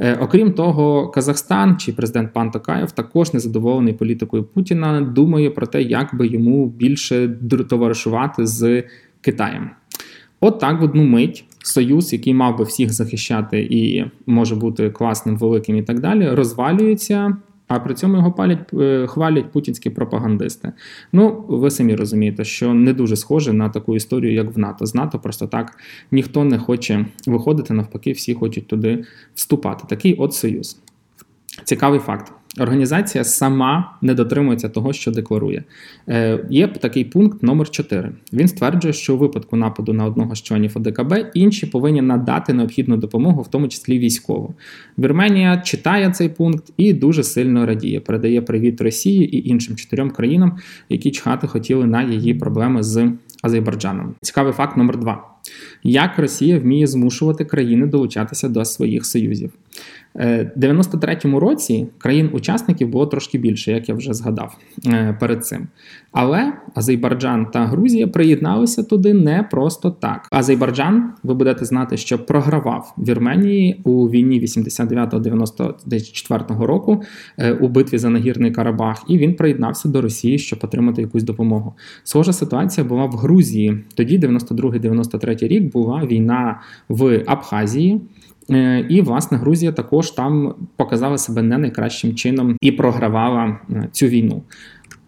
Е, 0.01 0.19
окрім 0.21 0.53
того, 0.53 1.09
Казахстан 1.09 1.77
чи 1.77 1.93
президент 1.93 2.33
Пан 2.33 2.51
Токаєв 2.51 2.93
також 2.93 3.35
незадоволений 3.35 3.95
політикою 3.95 4.45
Путіна, 4.45 5.01
думає 5.01 5.51
про 5.51 5.67
те, 5.67 5.83
як 5.83 6.15
би 6.15 6.27
йому 6.27 6.67
більше 6.67 7.29
товаришувати 7.69 8.47
з 8.47 8.83
Китаєм. 9.25 9.71
От 10.41 10.61
так 10.61 10.81
в 10.81 10.85
одну 10.85 11.05
мить 11.05 11.45
союз, 11.63 12.13
який 12.13 12.35
мав 12.35 12.59
би 12.59 12.65
всіх 12.65 12.93
захищати 12.93 13.69
і 13.71 14.05
може 14.27 14.55
бути 14.55 14.91
класним, 14.91 15.37
великим 15.37 15.77
і 15.77 15.83
так 15.83 16.01
далі, 16.01 16.29
розвалюється. 16.29 17.37
А 17.69 17.81
при 17.81 17.95
цьому 17.95 18.17
його 18.17 18.33
палять, 18.33 18.75
е, 18.75 19.07
хвалять 19.07 19.53
путінські 19.53 19.91
пропагандисти. 19.91 20.73
Ну, 21.13 21.45
ви 21.49 21.71
самі 21.71 21.95
розумієте, 21.95 22.45
що 22.45 22.75
не 22.75 22.93
дуже 22.93 23.17
схоже 23.17 23.53
на 23.53 23.69
таку 23.69 23.97
історію, 23.97 24.35
як 24.35 24.57
в 24.57 24.59
НАТО. 24.59 24.87
З 24.87 24.95
НАТО 24.95 25.19
просто 25.19 25.47
так 25.47 25.77
ніхто 26.11 26.45
не 26.45 26.59
хоче 26.59 27.07
виходити, 27.27 27.75
навпаки, 27.75 28.13
всі 28.13 28.35
хочуть 28.35 28.67
туди 28.67 29.05
вступати. 29.35 29.85
Такий 29.89 30.15
от 30.15 30.35
союз. 30.35 30.81
Цікавий 31.65 32.01
факт. 32.01 32.33
Організація 32.59 33.25
сама 33.25 33.99
не 34.03 34.15
дотримується 34.15 34.69
того, 34.69 34.93
що 34.93 35.11
декларує. 35.11 35.65
Е, 36.09 36.47
Є 36.51 36.69
такий 36.69 37.05
пункт 37.05 37.43
номер 37.43 37.71
4 37.71 38.13
Він 38.33 38.49
стверджує, 38.49 38.93
що 38.93 39.15
у 39.15 39.19
випадку 39.19 39.57
нападу 39.57 39.93
на 39.93 40.05
одного 40.05 40.35
з 40.35 40.43
членів 40.43 40.73
ОДКБ 40.75 41.15
інші 41.35 41.67
повинні 41.67 42.03
надати 42.03 42.53
необхідну 42.53 42.97
допомогу, 42.97 43.43
в 43.43 43.49
тому 43.49 43.69
числі 43.69 43.99
військову. 43.99 44.55
Вірменія 44.99 45.57
читає 45.57 46.11
цей 46.11 46.29
пункт 46.29 46.73
і 46.77 46.93
дуже 46.93 47.23
сильно 47.23 47.67
радіє. 47.67 48.01
Передає 48.01 48.43
привіт 48.43 48.81
Росії 48.81 49.37
і 49.37 49.49
іншим 49.49 49.77
чотирьом 49.77 50.11
країнам, 50.11 50.59
які 50.89 51.11
чхати 51.11 51.47
хотіли 51.47 51.87
на 51.87 52.03
її 52.03 52.35
проблеми 52.35 52.83
з 52.83 53.13
Азербайджаном. 53.43 54.15
Цікавий 54.23 54.53
факт 54.53 54.77
номер 54.77 54.99
2 54.99 55.35
як 55.83 56.19
Росія 56.19 56.59
вміє 56.59 56.87
змушувати 56.87 57.45
країни 57.45 57.87
долучатися 57.87 58.49
до 58.49 58.65
своїх 58.65 59.07
союзів. 59.07 59.53
Е, 60.19 60.53
У 60.57 60.61
93-му 60.61 61.41
році 61.41 61.87
країн-учасників 61.99 62.89
було 62.89 63.07
трошки 63.07 63.39
більше, 63.39 63.73
як 63.73 63.89
я 63.89 63.95
вже 63.95 64.15
згадав 64.15 64.57
е, 64.87 65.17
перед 65.21 65.47
цим. 65.47 65.67
Але 66.13 66.53
Азербайджан 66.75 67.47
та 67.47 67.67
Грузія 67.67 68.07
приєдналися 68.07 68.83
туди 68.83 69.15
не 69.15 69.43
просто 69.43 69.91
так. 69.91 70.29
Азербайджан, 70.31 71.13
ви 71.23 71.35
будете 71.35 71.65
знати, 71.65 71.97
що 71.97 72.27
програвав 72.27 72.95
Вірменії 72.99 73.81
у 73.85 74.11
війні 74.11 74.41
89-94 74.41 76.61
року 76.61 77.03
е, 77.39 77.53
у 77.53 77.69
битві 77.69 77.99
за 77.99 78.11
нагірний 78.11 78.51
Карабах, 78.51 79.05
і 79.09 79.19
він 79.19 79.35
приєднався 79.35 79.89
до 79.89 80.01
Росії, 80.01 80.39
щоб 80.39 80.59
отримати 80.63 81.03
якусь 81.03 81.23
допомогу. 81.23 81.75
Схожа 82.05 82.33
ситуація 82.33 82.87
була 82.87 83.05
в 83.05 83.13
Грузії. 83.13 83.79
Тоді, 83.95 84.19
92-93 84.19 85.49
рік, 85.49 85.73
була 85.73 86.07
війна 86.07 86.61
в 86.89 87.23
Абхазії. 87.27 88.01
Е, 88.51 88.87
і, 88.89 89.03
власне, 89.03 89.39
Грузія 89.39 89.73
також 89.73 90.11
там 90.11 90.55
показала 90.77 91.19
себе 91.19 91.43
не 91.43 91.59
найкращим 91.59 92.15
чином 92.15 92.57
і 92.61 92.73
програвала 92.73 93.59
е, 93.71 93.89
цю 93.93 94.07
війну. 94.07 94.43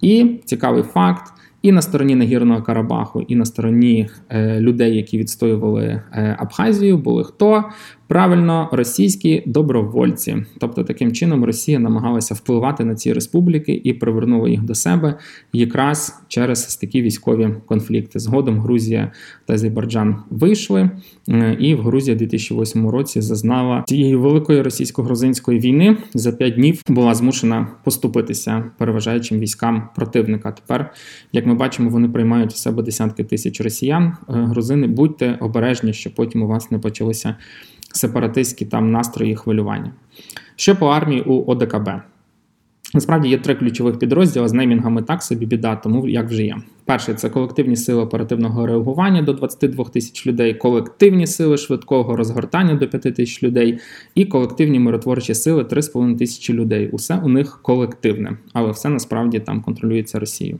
І 0.00 0.40
цікавий 0.44 0.82
факт: 0.82 1.32
і 1.62 1.72
на 1.72 1.82
стороні 1.82 2.14
Нагірного 2.14 2.62
Карабаху, 2.62 3.20
і 3.20 3.36
на 3.36 3.44
стороні 3.44 4.08
е, 4.28 4.60
людей, 4.60 4.96
які 4.96 5.18
відстоювали 5.18 6.02
Абхазію, 6.38 6.98
були 6.98 7.24
хто? 7.24 7.64
Правильно, 8.08 8.68
російські 8.72 9.42
добровольці, 9.46 10.36
тобто 10.58 10.84
таким 10.84 11.12
чином 11.12 11.44
Росія 11.44 11.78
намагалася 11.78 12.34
впливати 12.34 12.84
на 12.84 12.94
ці 12.94 13.12
республіки 13.12 13.80
і 13.84 13.92
привернула 13.92 14.48
їх 14.48 14.62
до 14.62 14.74
себе 14.74 15.18
якраз 15.52 16.22
через 16.28 16.76
такі 16.76 17.02
військові 17.02 17.54
конфлікти. 17.66 18.18
Згодом 18.18 18.60
Грузія 18.60 19.12
та 19.46 19.54
Азербайджан 19.54 20.16
вийшли, 20.30 20.90
е, 21.28 21.56
і 21.60 21.74
в 21.74 21.82
Грузії 21.82 22.14
у 22.14 22.18
2008 22.18 22.88
році 22.88 23.20
зазнала 23.20 23.84
цієї 23.86 24.16
великої 24.16 24.62
російсько-грузинської 24.62 25.60
війни 25.60 25.96
за 26.14 26.32
п'ять 26.32 26.54
днів 26.54 26.82
була 26.88 27.14
змушена 27.14 27.68
поступитися 27.84 28.64
переважаючим 28.78 29.38
військам 29.38 29.88
противника. 29.96 30.52
Тепер, 30.52 30.92
як 31.32 31.46
ми 31.46 31.54
бачимо, 31.54 31.90
вони 31.90 32.08
приймають 32.08 32.52
у 32.52 32.56
себе 32.56 32.82
десятки 32.82 33.24
тисяч 33.24 33.60
росіян. 33.60 34.04
Е, 34.04 34.12
грузини 34.28 34.86
будьте 34.86 35.38
обережні, 35.40 35.92
щоб 35.92 36.14
потім 36.14 36.42
у 36.42 36.46
вас 36.46 36.70
не 36.70 36.78
почалися 36.78 37.36
сепаратистські 37.96 38.64
там 38.64 38.92
настрої 38.92 39.36
хвилювання. 39.36 39.92
Що 40.56 40.76
по 40.76 40.86
армії 40.86 41.22
у 41.22 41.50
ОДКБ? 41.50 41.88
Насправді 42.94 43.28
є 43.28 43.38
три 43.38 43.54
ключових 43.54 43.98
підрозділи 43.98 44.48
з 44.48 44.52
неймінгами 44.52 45.02
так 45.02 45.22
собі 45.22 45.46
біда, 45.46 45.76
тому 45.76 46.08
як 46.08 46.26
вже 46.26 46.44
є. 46.44 46.56
Перший 46.84 47.14
це 47.14 47.30
колективні 47.30 47.76
сили 47.76 48.02
оперативного 48.02 48.66
реагування 48.66 49.22
до 49.22 49.32
22 49.32 49.84
тисяч 49.84 50.26
людей, 50.26 50.54
колективні 50.54 51.26
сили 51.26 51.56
швидкого 51.56 52.16
розгортання 52.16 52.74
до 52.74 52.88
5 52.88 53.02
тисяч 53.02 53.42
людей, 53.42 53.78
і 54.14 54.24
колективні 54.24 54.78
миротворчі 54.78 55.34
сили 55.34 55.62
3,5 55.62 56.18
тисячі 56.18 56.54
людей. 56.54 56.88
Усе 56.92 57.20
у 57.24 57.28
них 57.28 57.58
колективне, 57.62 58.36
але 58.52 58.70
все 58.70 58.88
насправді 58.88 59.40
там 59.40 59.62
контролюється 59.62 60.18
Росією. 60.18 60.58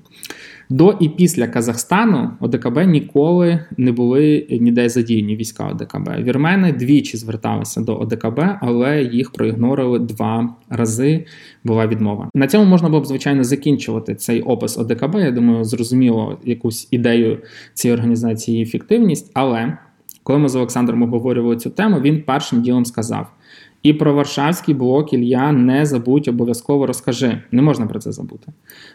До 0.70 0.96
і 1.00 1.08
після 1.08 1.49
Казахстану 1.49 2.30
ОДКБ 2.40 2.78
ніколи 2.78 3.64
не 3.76 3.92
були 3.92 4.46
ніде 4.50 4.88
задіяні 4.88 5.37
війська 5.37 5.68
ОДКБ. 5.68 6.08
Вірмени 6.23 6.73
двічі 6.73 7.16
зверталися 7.16 7.80
до 7.80 7.96
ОДКБ, 7.96 8.40
але 8.61 9.02
їх 9.02 9.30
проігнорили 9.30 9.99
два 9.99 10.54
рази. 10.68 11.25
Була 11.64 11.87
відмова. 11.87 12.30
На 12.35 12.46
цьому 12.46 12.64
можна 12.64 12.88
було 12.88 13.00
б 13.00 13.06
звичайно 13.06 13.44
закінчувати 13.44 14.14
цей 14.14 14.42
опис 14.42 14.78
ОДКБ. 14.78 15.14
Я 15.14 15.30
думаю, 15.30 15.64
зрозуміло 15.64 16.38
якусь 16.44 16.88
ідею 16.90 17.38
цієї 17.75 17.99
організації 17.99 18.58
і 18.61 18.62
ефективність. 18.62 19.30
Але 19.35 19.78
коли 20.23 20.38
ми 20.38 20.49
з 20.49 20.56
Олександром 20.56 21.02
обговорювали 21.02 21.56
цю 21.56 21.70
тему, 21.70 22.00
він 22.00 22.23
першим 22.23 22.62
ділом 22.62 22.85
сказав. 22.85 23.36
І 23.87 23.93
про 23.93 24.14
Варшавський 24.14 24.75
блок 24.75 25.12
Ілля 25.12 25.52
не 25.52 25.87
забудь, 25.87 26.28
обов'язково 26.28 26.87
розкажи. 26.87 27.43
Не 27.52 27.62
можна 27.62 27.87
про 27.87 27.99
це 27.99 28.12
забути. 28.12 28.52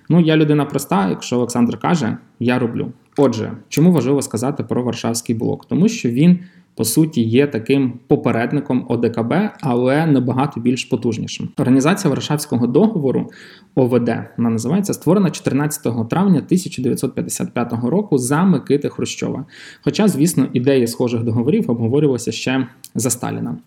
Ну, 0.10 0.20
я 0.20 0.38
людина 0.38 0.66
проста, 0.66 1.10
якщо 1.10 1.36
Олександр 1.36 1.78
каже, 1.78 2.18
я 2.40 2.60
роблю. 2.60 2.92
Отже, 3.18 3.52
чому 3.70 3.92
важливо 3.92 4.22
сказати 4.22 4.64
про 4.64 4.84
Варшавський 4.84 5.36
блок? 5.36 5.66
Тому 5.66 5.88
що 5.88 6.10
він 6.10 6.40
по 6.76 6.86
суті 6.86 7.22
є 7.22 7.48
таким 7.48 8.00
попередником 8.08 8.86
ОДКБ, 8.90 9.34
але 9.62 10.06
набагато 10.06 10.60
більш 10.60 10.86
потужнішим. 10.86 11.50
Організація 11.58 12.10
Варшавського 12.10 12.68
договору 12.68 13.30
ОВД 13.76 14.10
вона 14.38 14.50
називається 14.50 14.94
створена 14.94 15.30
14 15.30 16.10
травня 16.10 16.38
1955 16.40 17.74
року 17.84 18.18
за 18.18 18.44
Микити 18.44 18.90
Хрущова. 18.90 19.46
Хоча, 19.82 20.08
звісно, 20.08 20.48
ідеї 20.54 20.88
схожих 20.88 21.24
договорів 21.24 21.72
обговорювалися 21.72 22.32
ще 22.32 22.68
за 22.96 23.10
Сталіна. 23.10 23.58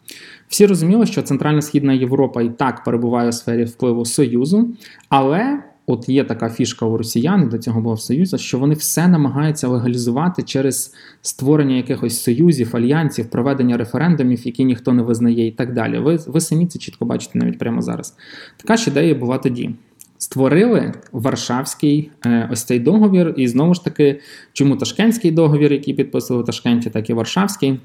Всі 0.48 0.66
розуміли, 0.66 1.06
що 1.06 1.22
Центральна 1.22 1.62
Східна 1.62 1.92
Європа 1.92 2.42
і 2.42 2.48
так 2.48 2.84
перебуває 2.84 3.28
у 3.28 3.32
сфері 3.32 3.64
впливу 3.64 4.04
Союзу, 4.04 4.68
але 5.08 5.62
От 5.86 6.08
є 6.08 6.24
така 6.24 6.48
фішка 6.48 6.86
у 6.86 6.96
росіян, 6.96 7.48
до 7.48 7.58
цього 7.58 7.80
було 7.80 7.94
в 7.94 8.00
Союзу, 8.00 8.38
що 8.38 8.58
вони 8.58 8.74
все 8.74 9.08
намагаються 9.08 9.68
легалізувати 9.68 10.42
через 10.42 10.94
створення 11.22 11.76
якихось 11.76 12.22
союзів, 12.22 12.76
альянсів, 12.76 13.30
проведення 13.30 13.76
референдумів, 13.76 14.46
які 14.46 14.64
ніхто 14.64 14.92
не 14.92 15.02
визнає, 15.02 15.46
і 15.46 15.50
так 15.50 15.72
далі. 15.72 15.98
Ви 15.98 16.18
ви 16.26 16.40
самі 16.40 16.66
це 16.66 16.78
чітко 16.78 17.04
бачите 17.04 17.38
навіть 17.38 17.58
прямо 17.58 17.82
зараз. 17.82 18.16
Така 18.56 18.76
ж 18.76 18.90
ідея 18.90 19.14
була 19.14 19.38
тоді. 19.38 19.70
Створили 20.18 20.92
Варшавський 21.12 22.10
е, 22.26 22.48
ось 22.52 22.62
цей 22.62 22.80
договір, 22.80 23.34
і 23.36 23.48
знову 23.48 23.74
ж 23.74 23.84
таки, 23.84 24.20
чому 24.52 24.76
Ташкентський 24.76 25.30
договір, 25.30 25.72
який 25.72 25.94
підписували 25.94 26.42
в 26.42 26.46
Ташкенті, 26.46 26.90
так 26.90 27.10
і 27.10 27.12
Варшавський, 27.12 27.80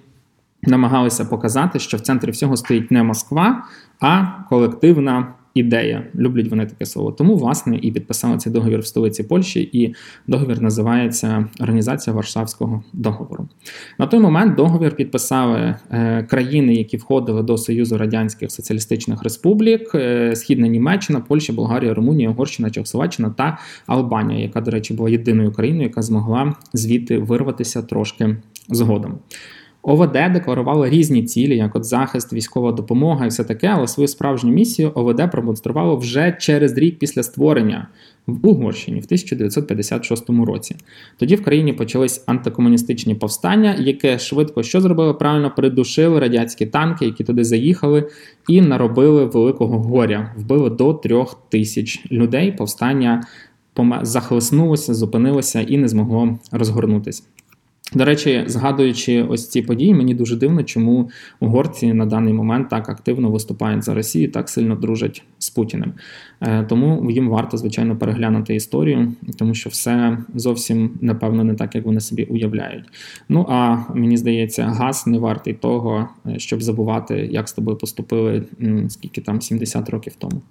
намагалися 0.61 1.25
показати, 1.25 1.79
що 1.79 1.97
в 1.97 1.99
центрі 1.99 2.31
всього 2.31 2.57
стоїть 2.57 2.91
не 2.91 3.03
Москва, 3.03 3.63
а 3.99 4.25
колективна 4.49 5.33
ідея. 5.53 6.07
Люблять 6.15 6.47
вони 6.47 6.65
таке 6.65 6.85
слово. 6.85 7.11
Тому, 7.11 7.35
власне, 7.35 7.79
і 7.81 7.91
підписали 7.91 8.37
цей 8.37 8.53
договір 8.53 8.79
в 8.79 8.85
столиці 8.85 9.23
Польщі, 9.23 9.69
і 9.73 9.95
договір 10.27 10.61
називається 10.61 11.47
Організація 11.59 12.15
Варшавського 12.15 12.83
договору. 12.93 13.47
На 13.99 14.07
той 14.07 14.19
момент 14.19 14.55
договір 14.55 14.95
підписали 14.95 15.75
е, 15.91 16.23
країни, 16.23 16.75
які 16.75 16.97
входили 16.97 17.43
до 17.43 17.57
Союзу 17.57 17.97
Радянських 17.97 18.51
Соціалістичних 18.51 19.23
Республік, 19.23 19.95
е, 19.95 20.35
Східна 20.35 20.67
Німеччина, 20.67 21.19
Польща, 21.19 21.53
Болгарія, 21.53 21.93
Румунія, 21.93 22.29
Угорщина, 22.29 22.69
Чехословаччина 22.69 23.29
та 23.29 23.57
Албанія, 23.87 24.41
яка, 24.41 24.61
до 24.61 24.71
речі, 24.71 24.93
була 24.93 25.09
єдиною 25.09 25.51
країною, 25.51 25.83
яка 25.83 26.01
змогла 26.01 26.53
звідти 26.73 27.17
вирватися 27.17 27.81
трошки 27.81 28.37
згодом. 28.69 29.19
ОВД 29.81 30.11
декларувало 30.11 30.89
різні 30.89 31.23
цілі, 31.23 31.57
як 31.57 31.75
от 31.75 31.85
захист, 31.85 32.33
військова 32.33 32.71
допомога 32.71 33.25
і 33.25 33.29
все 33.29 33.43
таке, 33.43 33.67
але 33.67 33.87
свою 33.87 34.07
справжню 34.07 34.51
місію 34.51 34.91
ОВД 34.95 35.31
продемонструвало 35.31 35.97
вже 35.97 36.37
через 36.39 36.77
рік 36.77 36.99
після 36.99 37.23
створення 37.23 37.87
в 38.27 38.47
Угорщині 38.47 38.99
в 38.99 39.03
1956 39.03 40.29
році. 40.29 40.75
Тоді 41.17 41.35
в 41.35 41.43
країні 41.43 41.73
почались 41.73 42.23
антикомуністичні 42.25 43.15
повстання, 43.15 43.75
яке 43.79 44.19
швидко 44.19 44.63
що 44.63 44.81
зробило 44.81 45.15
правильно, 45.15 45.51
придушили 45.55 46.19
радянські 46.19 46.65
танки, 46.65 47.05
які 47.05 47.23
туди 47.23 47.43
заїхали, 47.43 48.09
і 48.47 48.61
наробили 48.61 49.25
великого 49.25 49.79
горя. 49.79 50.33
Вбили 50.37 50.69
до 50.69 50.93
трьох 50.93 51.41
тисяч 51.49 52.05
людей. 52.11 52.51
Повстання 52.51 53.23
захлеснулося, 54.01 54.93
зупинилося 54.93 55.61
і 55.61 55.77
не 55.77 55.87
змогло 55.87 56.39
розгорнутися. 56.51 57.23
До 57.93 58.05
речі, 58.05 58.43
згадуючи 58.47 59.23
ось 59.23 59.49
ці 59.49 59.61
події, 59.61 59.93
мені 59.93 60.13
дуже 60.13 60.35
дивно, 60.35 60.63
чому 60.63 61.09
угорці 61.39 61.93
на 61.93 62.05
даний 62.05 62.33
момент 62.33 62.69
так 62.69 62.89
активно 62.89 63.31
виступають 63.31 63.83
за 63.83 63.93
Росію, 63.93 64.31
так 64.31 64.49
сильно 64.49 64.75
дружать 64.75 65.23
з 65.39 65.49
Путіним. 65.49 65.93
Е, 66.41 66.63
тому 66.63 67.11
їм 67.11 67.29
варто, 67.29 67.57
звичайно, 67.57 67.97
переглянути 67.97 68.55
історію, 68.55 69.13
тому 69.37 69.53
що 69.53 69.69
все 69.69 70.17
зовсім 70.35 70.91
напевно 71.01 71.43
не 71.43 71.53
так, 71.53 71.75
як 71.75 71.85
вони 71.85 71.99
собі 71.99 72.23
уявляють. 72.23 72.85
Ну 73.29 73.45
а 73.49 73.77
мені 73.93 74.17
здається, 74.17 74.63
газ 74.63 75.07
не 75.07 75.19
вартий 75.19 75.53
того, 75.53 76.09
е, 76.25 76.39
щоб 76.39 76.61
забувати, 76.61 77.29
як 77.31 77.49
з 77.49 77.53
тобою 77.53 77.77
поступили 77.77 78.43
скільки 78.87 79.21
там 79.21 79.41
70 79.41 79.89
років 79.89 80.13
тому. 80.17 80.41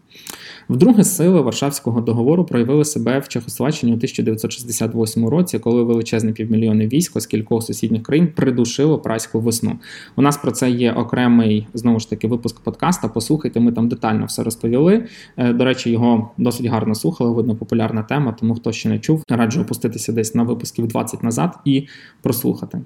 Вдруге, 0.68 1.04
сили 1.04 1.40
Варшавського 1.40 2.00
договору 2.00 2.45
проявили 2.45 2.85
себе 2.85 3.18
в 3.18 3.28
Чехословаччині 3.28 3.92
у 3.92 3.95
1968 3.95 5.28
році, 5.28 5.59
коли 5.59 5.83
величезне 5.83 6.33
півмільйони 6.33 6.87
військ 6.87 7.16
кількох 7.28 7.62
сусідніх 7.62 8.02
країн 8.02 8.28
придушило 8.37 8.99
праську 8.99 9.40
весну. 9.40 9.78
У 10.16 10.23
нас 10.23 10.37
про 10.37 10.50
це 10.50 10.70
є 10.70 10.92
окремий 10.92 11.66
знову 11.75 12.00
ж 12.00 12.11
таки 12.11 12.28
випуск 12.28 12.61
подкаста. 12.61 13.08
Послухайте, 13.08 13.61
ми 13.61 13.73
там 13.73 13.88
детально 13.88 14.26
все 14.26 14.42
розповіли. 14.42 15.04
Е, 15.37 15.52
до 15.52 15.64
речі, 15.64 15.90
його 15.90 16.30
досить 16.38 16.66
гарно 16.66 16.94
слухали. 16.94 17.30
Видно, 17.30 17.54
популярна 17.54 18.02
тема. 18.02 18.32
Тому 18.32 18.54
хто 18.54 18.73
ще 18.73 18.88
не 18.88 18.99
чув, 18.99 19.23
раджу 19.28 19.61
опуститися 19.61 20.12
десь 20.12 20.35
на 20.35 20.42
випусків 20.42 20.87
20 20.88 21.23
назад 21.23 21.58
і 21.64 21.87
прослухати. 22.23 22.80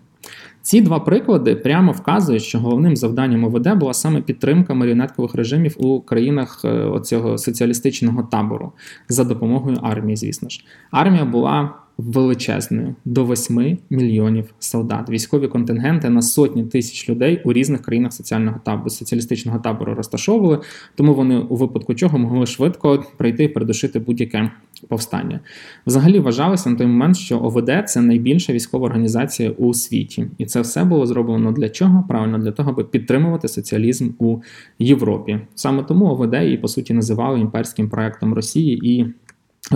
Ці 0.62 0.80
два 0.80 1.00
приклади 1.00 1.56
прямо 1.56 1.92
вказують, 1.92 2.42
що 2.42 2.58
головним 2.58 2.96
завданням 2.96 3.44
ОВД 3.44 3.74
була 3.74 3.94
саме 3.94 4.20
підтримка 4.20 4.74
маріонеткових 4.74 5.34
режимів 5.34 5.74
у 5.78 6.00
країнах 6.00 6.60
е, 6.64 6.68
оцього 6.68 7.38
соціалістичного 7.38 8.22
табору 8.22 8.72
за 9.08 9.24
допомогою 9.24 9.78
армії. 9.82 10.16
Звісно 10.16 10.48
ж, 10.48 10.64
армія 10.90 11.24
була 11.24 11.74
величезною 11.98 12.94
до 13.04 13.26
8 13.26 13.78
мільйонів 13.90 14.54
солдат. 14.58 15.10
Військові 15.10 15.48
контингенти 15.48 16.10
на 16.10 16.22
сотні 16.22 16.64
тисяч 16.64 17.08
людей 17.08 17.42
у 17.44 17.52
різних 17.52 17.82
країнах 17.82 18.12
соціального 18.12 18.60
табору 18.64 18.90
соціалістичного 18.90 19.58
табору 19.58 19.94
розташовували, 19.94 20.58
тому 20.94 21.14
вони 21.14 21.38
у 21.38 21.56
випадку 21.56 21.94
чого 21.94 22.18
могли 22.18 22.46
швидко 22.46 23.04
прийти 23.16 23.44
і 23.44 23.48
придушити 23.48 23.98
будь-яке 23.98 24.50
повстання. 24.88 25.40
Взагалі 25.86 26.18
вважалося 26.18 26.70
на 26.70 26.76
той 26.76 26.86
момент, 26.86 27.16
що 27.16 27.38
ОВД 27.38 27.70
це 27.86 28.00
найбільша 28.00 28.52
військова 28.52 28.86
організація 28.86 29.50
у 29.50 29.74
світі, 29.74 30.26
і 30.38 30.46
це 30.46 30.60
все 30.60 30.84
було 30.84 31.06
зроблено 31.06 31.52
для 31.52 31.68
чого? 31.68 32.04
Правильно 32.08 32.38
для 32.38 32.52
того, 32.52 32.70
аби 32.70 32.84
підтримувати 32.84 33.48
соціалізм 33.48 34.10
у 34.18 34.38
Європі. 34.78 35.40
Саме 35.54 35.82
тому 35.82 36.06
ОВД 36.06 36.34
і 36.34 36.56
по 36.56 36.68
суті 36.68 36.94
називали 36.94 37.40
імперським 37.40 37.88
проектом 37.88 38.34
Росії 38.34 38.92
і. 38.92 39.06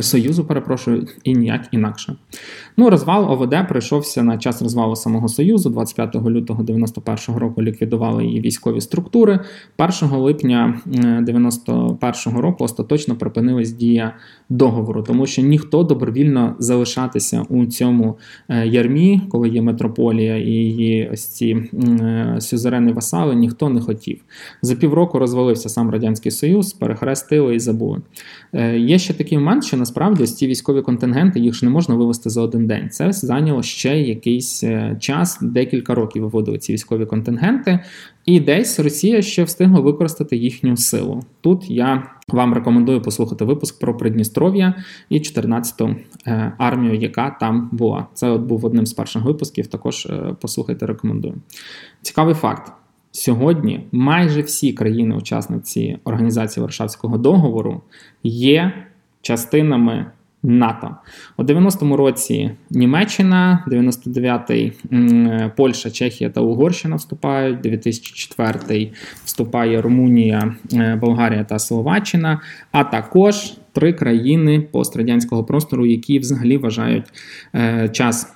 Союзу, 0.00 0.44
перепрошую, 0.44 1.06
і 1.24 1.34
ніяк 1.34 1.68
інакше. 1.70 2.16
Ну, 2.76 2.90
розвал 2.90 3.32
ОВД 3.32 3.68
прийшовся 3.68 4.22
на 4.22 4.38
час 4.38 4.62
розвалу 4.62 4.96
самого 4.96 5.28
Союзу. 5.28 5.70
25 5.70 6.14
лютого 6.14 6.62
91-го 6.62 7.38
року 7.38 7.62
ліквідували 7.62 8.24
її 8.24 8.40
військові 8.40 8.80
структури. 8.80 9.40
1 10.02 10.18
липня 10.18 10.80
91-го 10.86 12.40
року 12.40 12.64
остаточно 12.64 13.16
припинилась 13.16 13.72
дія 13.72 14.14
договору, 14.48 15.02
тому 15.02 15.26
що 15.26 15.42
ніхто 15.42 15.82
добровільно 15.82 16.56
залишатися 16.58 17.42
у 17.48 17.66
цьому 17.66 18.18
е, 18.48 18.66
ярмі, 18.66 19.20
коли 19.28 19.48
є 19.48 19.62
метрополія 19.62 20.36
і 20.36 20.50
її 20.50 21.10
ось 21.12 21.26
ці 21.26 21.46
е, 21.46 22.36
сюзерени 22.40 22.92
васали, 22.92 23.34
ніхто 23.34 23.68
не 23.68 23.80
хотів. 23.80 24.20
За 24.62 24.74
півроку 24.74 25.18
розвалився 25.18 25.68
сам 25.68 25.90
Радянський 25.90 26.32
Союз, 26.32 26.72
перехрестили 26.72 27.54
і 27.54 27.58
забули. 27.58 28.00
Е, 28.52 28.78
є 28.78 28.98
ще 28.98 29.14
такий 29.14 29.38
момент, 29.38 29.64
що 29.64 29.75
насправді 29.76 30.22
ось 30.22 30.36
ці 30.36 30.46
військові 30.46 30.82
контингенти 30.82 31.40
їх 31.40 31.54
ж 31.54 31.64
не 31.64 31.70
можна 31.70 31.94
вивести 31.94 32.30
за 32.30 32.42
один 32.42 32.66
день. 32.66 32.90
Це 32.90 33.12
зайняло 33.12 33.62
ще 33.62 34.00
якийсь 34.00 34.64
час, 35.00 35.38
декілька 35.42 35.94
років 35.94 36.22
виводили 36.22 36.58
ці 36.58 36.72
військові 36.72 37.06
контингенти. 37.06 37.80
І 38.26 38.40
десь 38.40 38.80
Росія 38.80 39.22
ще 39.22 39.44
встигла 39.44 39.80
використати 39.80 40.36
їхню 40.36 40.76
силу. 40.76 41.22
Тут 41.40 41.70
я 41.70 42.02
вам 42.28 42.54
рекомендую 42.54 43.02
послухати 43.02 43.44
випуск 43.44 43.80
про 43.80 43.96
Придністров'я 43.96 44.74
і 45.08 45.18
14-ту 45.18 45.96
е, 46.26 46.52
армію, 46.58 46.94
яка 46.94 47.36
там 47.40 47.68
була. 47.72 48.06
Це 48.14 48.30
от 48.30 48.42
був 48.42 48.64
одним 48.64 48.86
з 48.86 48.92
перших 48.92 49.24
випусків. 49.24 49.66
Також 49.66 50.06
е, 50.06 50.36
послухайте, 50.40 50.86
рекомендую. 50.86 51.34
Цікавий 52.02 52.34
факт. 52.34 52.72
Сьогодні 53.10 53.86
майже 53.92 54.40
всі 54.40 54.72
країни-учасниці 54.72 55.98
Організації 56.04 56.62
Варшавського 56.62 57.18
договору 57.18 57.82
є 58.22 58.72
частинами 59.26 60.06
НАТО. 60.42 60.96
У 61.36 61.42
90-му 61.42 61.96
році 61.96 62.50
Німеччина, 62.70 63.64
99-й 63.70 64.72
Польща, 65.56 65.90
Чехія 65.90 66.30
та 66.30 66.40
Угорщина 66.40 66.96
вступають, 66.96 67.66
2004-й 67.66 68.92
вступає 69.24 69.82
Румунія, 69.82 70.54
е, 70.72 70.98
Болгарія 71.00 71.44
та 71.44 71.58
Словаччина, 71.58 72.40
а 72.72 72.84
також 72.84 73.54
три 73.72 73.92
країни 73.92 74.60
пострадянського 74.60 75.44
простору, 75.44 75.86
які 75.86 76.18
взагалі 76.18 76.56
вважають 76.56 77.04
е, 77.54 77.88
час. 77.88 78.32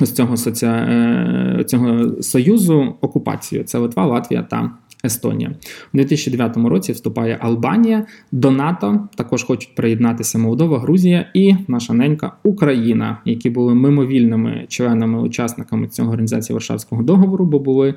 З 0.00 0.12
цього 0.12 0.36
соці... 0.36 0.66
Е, 0.66 1.64
цього 1.66 2.22
союзу 2.22 2.94
окупацію 3.00 3.64
це 3.64 3.78
Литва, 3.78 4.06
Латвія 4.06 4.42
та 4.42 4.70
Естонія. 5.04 5.50
У 5.94 5.96
2009 5.96 6.56
році 6.56 6.92
вступає 6.92 7.38
Албанія 7.40 8.06
до 8.32 8.50
НАТО. 8.50 9.08
Також 9.16 9.44
хочуть 9.44 9.74
приєднатися 9.74 10.38
Молдова, 10.38 10.78
Грузія 10.78 11.30
і 11.34 11.54
наша 11.68 11.92
ненька 11.92 12.32
Україна, 12.44 13.18
які 13.24 13.50
були 13.50 13.74
мимовільними 13.74 14.64
членами-учасниками 14.68 15.88
цього 15.88 16.10
організації 16.10 16.54
Варшавського 16.54 17.02
договору, 17.02 17.44
бо 17.44 17.58
були 17.58 17.94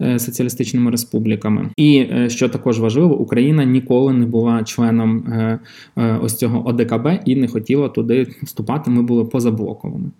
е, 0.00 0.18
соціалістичними 0.18 0.90
республіками. 0.90 1.70
І 1.76 1.96
е, 1.98 2.28
що 2.30 2.48
також 2.48 2.80
важливо, 2.80 3.18
Україна 3.18 3.64
ніколи 3.64 4.12
не 4.12 4.26
була 4.26 4.64
членом 4.64 5.18
е, 5.18 5.58
ось 6.22 6.36
цього 6.36 6.68
ОДКБ 6.68 7.08
і 7.24 7.36
не 7.36 7.48
хотіла 7.48 7.88
туди 7.88 8.26
вступати. 8.42 8.90
Ми 8.90 9.02
були 9.02 9.24
позаблоковими. 9.24 10.10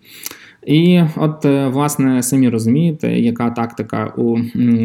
І 0.65 1.01
от, 1.15 1.45
е, 1.45 1.67
власне, 1.67 2.23
самі 2.23 2.49
розумієте, 2.49 3.19
яка 3.19 3.49
тактика 3.49 4.13
у 4.17 4.37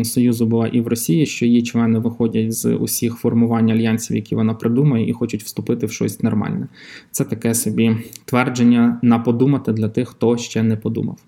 Союзу 0.04 0.46
була 0.46 0.66
і 0.66 0.80
в 0.80 0.88
Росії, 0.88 1.26
що 1.26 1.46
її 1.46 1.62
члени 1.62 1.98
виходять 1.98 2.52
з 2.52 2.74
усіх 2.74 3.14
формувань 3.14 3.70
альянсів, 3.70 4.16
які 4.16 4.34
вона 4.34 4.54
придумає, 4.54 5.08
і 5.08 5.12
хочуть 5.12 5.42
вступити 5.42 5.86
в 5.86 5.92
щось 5.92 6.22
нормальне. 6.22 6.66
Це 7.10 7.24
таке 7.24 7.54
собі 7.54 7.96
твердження 8.24 8.98
на 9.02 9.18
подумати 9.18 9.72
для 9.72 9.88
тих, 9.88 10.08
хто 10.08 10.36
ще 10.36 10.62
не 10.62 10.76
подумав. 10.76 11.18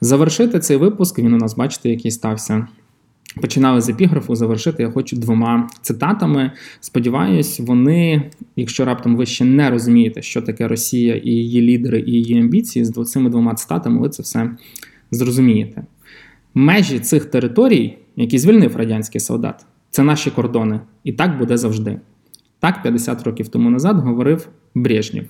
Завершити 0.00 0.60
цей 0.60 0.76
випуск. 0.76 1.18
Він 1.18 1.34
у 1.34 1.38
нас, 1.38 1.56
бачите, 1.56 1.90
який 1.90 2.10
стався. 2.10 2.66
Починали 3.40 3.80
з 3.80 3.88
епіграфу, 3.88 4.34
завершити 4.34 4.82
я 4.82 4.90
хочу 4.90 5.16
двома 5.16 5.68
цитатами. 5.82 6.50
Сподіваюсь, 6.80 7.60
вони, 7.60 8.30
якщо 8.56 8.84
раптом 8.84 9.16
ви 9.16 9.26
ще 9.26 9.44
не 9.44 9.70
розумієте, 9.70 10.22
що 10.22 10.42
таке 10.42 10.68
Росія 10.68 11.14
і 11.14 11.30
її 11.30 11.62
лідери, 11.62 12.00
і 12.06 12.10
її 12.10 12.40
амбіції, 12.40 12.84
з 12.84 13.04
цими 13.04 13.30
двома 13.30 13.54
цитатами 13.54 14.00
ви 14.00 14.08
це 14.08 14.22
все 14.22 14.50
зрозумієте. 15.10 15.84
Межі 16.54 16.98
цих 16.98 17.24
територій, 17.24 17.98
які 18.16 18.38
звільнив 18.38 18.76
радянський 18.76 19.20
солдат, 19.20 19.66
це 19.90 20.02
наші 20.02 20.30
кордони. 20.30 20.80
І 21.04 21.12
так 21.12 21.38
буде 21.38 21.56
завжди. 21.56 22.00
Так, 22.60 22.82
50 22.82 23.22
років 23.22 23.48
тому 23.48 23.70
назад 23.70 23.98
говорив 23.98 24.48
Брежнєв. 24.74 25.24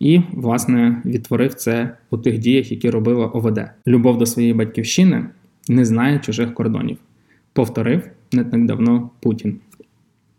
І, 0.00 0.20
власне, 0.32 1.02
відтворив 1.04 1.54
це 1.54 1.96
у 2.10 2.18
тих 2.18 2.38
діях, 2.38 2.70
які 2.70 2.90
робила 2.90 3.26
ОВД. 3.26 3.60
Любов 3.86 4.18
до 4.18 4.26
своєї 4.26 4.54
батьківщини 4.54 5.26
не 5.68 5.84
знає 5.84 6.18
чужих 6.18 6.54
кордонів 6.54 6.96
повторив 7.52 8.10
не 8.32 8.44
так 8.44 8.66
давно 8.66 9.10
Путін. 9.20 9.56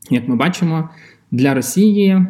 Як 0.09 0.27
ми 0.27 0.35
бачимо, 0.35 0.89
для 1.31 1.53
Росії 1.53 2.25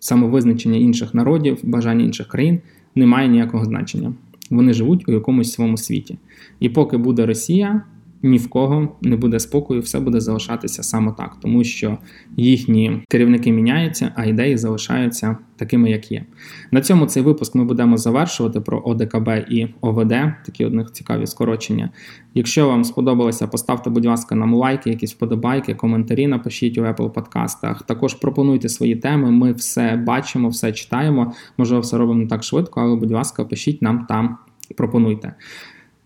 самовизначення 0.00 0.78
інших 0.78 1.14
народів, 1.14 1.58
бажання 1.62 2.04
інших 2.04 2.28
країн 2.28 2.60
не 2.94 3.06
має 3.06 3.28
ніякого 3.28 3.64
значення. 3.64 4.12
Вони 4.50 4.72
живуть 4.72 5.08
у 5.08 5.12
якомусь 5.12 5.52
своєму 5.52 5.76
світі. 5.76 6.18
І 6.60 6.68
поки 6.68 6.96
буде 6.96 7.26
Росія, 7.26 7.82
ні 8.22 8.38
в 8.38 8.48
кого 8.48 8.88
не 9.02 9.16
буде 9.16 9.40
спокою, 9.40 9.80
все 9.80 10.00
буде 10.00 10.20
залишатися 10.20 10.82
саме 10.82 11.12
так, 11.18 11.36
тому 11.42 11.64
що 11.64 11.98
їхні 12.36 13.02
керівники 13.08 13.52
міняються, 13.52 14.12
а 14.16 14.24
ідеї 14.24 14.56
залишаються 14.56 15.36
такими, 15.56 15.90
як 15.90 16.12
є. 16.12 16.24
На 16.70 16.80
цьому 16.80 17.06
цей 17.06 17.22
випуск 17.22 17.54
ми 17.54 17.64
будемо 17.64 17.96
завершувати 17.96 18.60
про 18.60 18.82
ОДКБ 18.84 19.28
і 19.50 19.68
ОВД, 19.80 20.14
такі 20.46 20.64
одних 20.64 20.92
цікаві 20.92 21.26
скорочення. 21.26 21.90
Якщо 22.34 22.68
вам 22.68 22.84
сподобалося, 22.84 23.46
поставте, 23.46 23.90
будь 23.90 24.06
ласка, 24.06 24.34
нам 24.34 24.54
лайки, 24.54 24.90
якісь 24.90 25.14
вподобайки, 25.14 25.74
коментарі 25.74 26.26
напишіть 26.26 26.78
у 26.78 26.82
Apple 26.82 27.10
подкастах. 27.10 27.82
Також 27.82 28.14
пропонуйте 28.14 28.68
свої 28.68 28.96
теми. 28.96 29.30
Ми 29.30 29.52
все 29.52 29.96
бачимо, 29.96 30.48
все 30.48 30.72
читаємо. 30.72 31.32
Можливо, 31.56 31.80
все 31.80 31.98
робимо 31.98 32.20
не 32.20 32.26
так 32.26 32.42
швидко, 32.42 32.80
але, 32.80 32.96
будь 32.96 33.10
ласка, 33.10 33.44
пишіть 33.44 33.82
нам 33.82 34.06
там, 34.08 34.38
пропонуйте. 34.76 35.34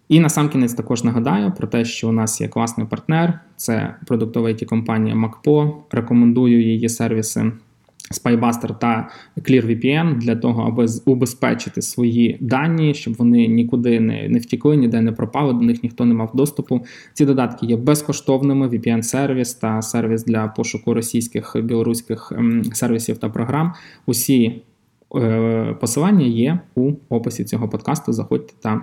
І 0.09 0.21
на 0.21 0.29
сам 0.29 0.49
кінець 0.49 0.75
також 0.75 1.05
нагадаю 1.05 1.53
про 1.53 1.67
те, 1.67 1.85
що 1.85 2.09
у 2.09 2.13
нас 2.13 2.41
є 2.41 2.49
класний 2.49 2.87
партнер, 2.87 3.41
це 3.57 3.95
продуктова 4.07 4.49
it 4.49 4.65
компанія 4.65 5.15
MacPo. 5.15 5.73
Рекомендую 5.91 6.63
її 6.63 6.89
сервіси 6.89 7.53
Spybuster 8.11 8.79
та 8.79 9.09
ClearVPN 9.37 10.19
для 10.19 10.37
того, 10.37 10.63
аби 10.63 10.87
убезпечити 11.05 11.83
свої 11.83 12.37
дані, 12.41 12.95
щоб 12.95 13.15
вони 13.15 13.47
нікуди 13.47 14.01
не 14.01 14.29
не 14.29 14.39
втікли, 14.39 14.77
ніде 14.77 15.01
не 15.01 15.13
пропали, 15.13 15.53
до 15.53 15.61
них 15.61 15.83
ніхто 15.83 16.05
не 16.05 16.15
мав 16.15 16.31
доступу. 16.35 16.85
Ці 17.13 17.25
додатки 17.25 17.67
є 17.67 17.77
безкоштовними. 17.77 18.69
VPN-сервіс 18.69 19.61
та 19.61 19.83
сервіс 19.83 20.25
для 20.25 20.49
пошуку 20.49 20.95
російських 20.95 21.57
білоруських 21.63 22.33
ем, 22.37 22.65
сервісів 22.65 23.19
та 23.19 23.29
програм. 23.29 23.73
Усі 24.07 24.63
е, 25.17 25.77
посилання 25.81 26.27
є 26.27 26.59
у 26.75 26.93
описі 27.09 27.45
цього 27.45 27.69
подкасту. 27.69 28.13
Заходьте 28.13 28.55
та 28.63 28.81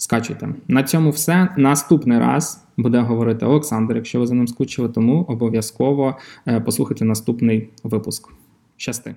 скачуйте. 0.00 0.48
На 0.68 0.82
цьому 0.82 1.10
все. 1.10 1.48
Наступний 1.56 2.18
раз 2.18 2.64
буде 2.76 2.98
говорити 2.98 3.46
Олександр, 3.46 3.96
якщо 3.96 4.20
ви 4.20 4.26
за 4.26 4.34
ним 4.34 4.48
скучили, 4.48 4.88
тому 4.88 5.22
обов'язково 5.28 6.16
е, 6.48 6.60
послухайте 6.60 7.04
наступний 7.04 7.68
випуск. 7.84 8.28
Щасти! 8.76 9.14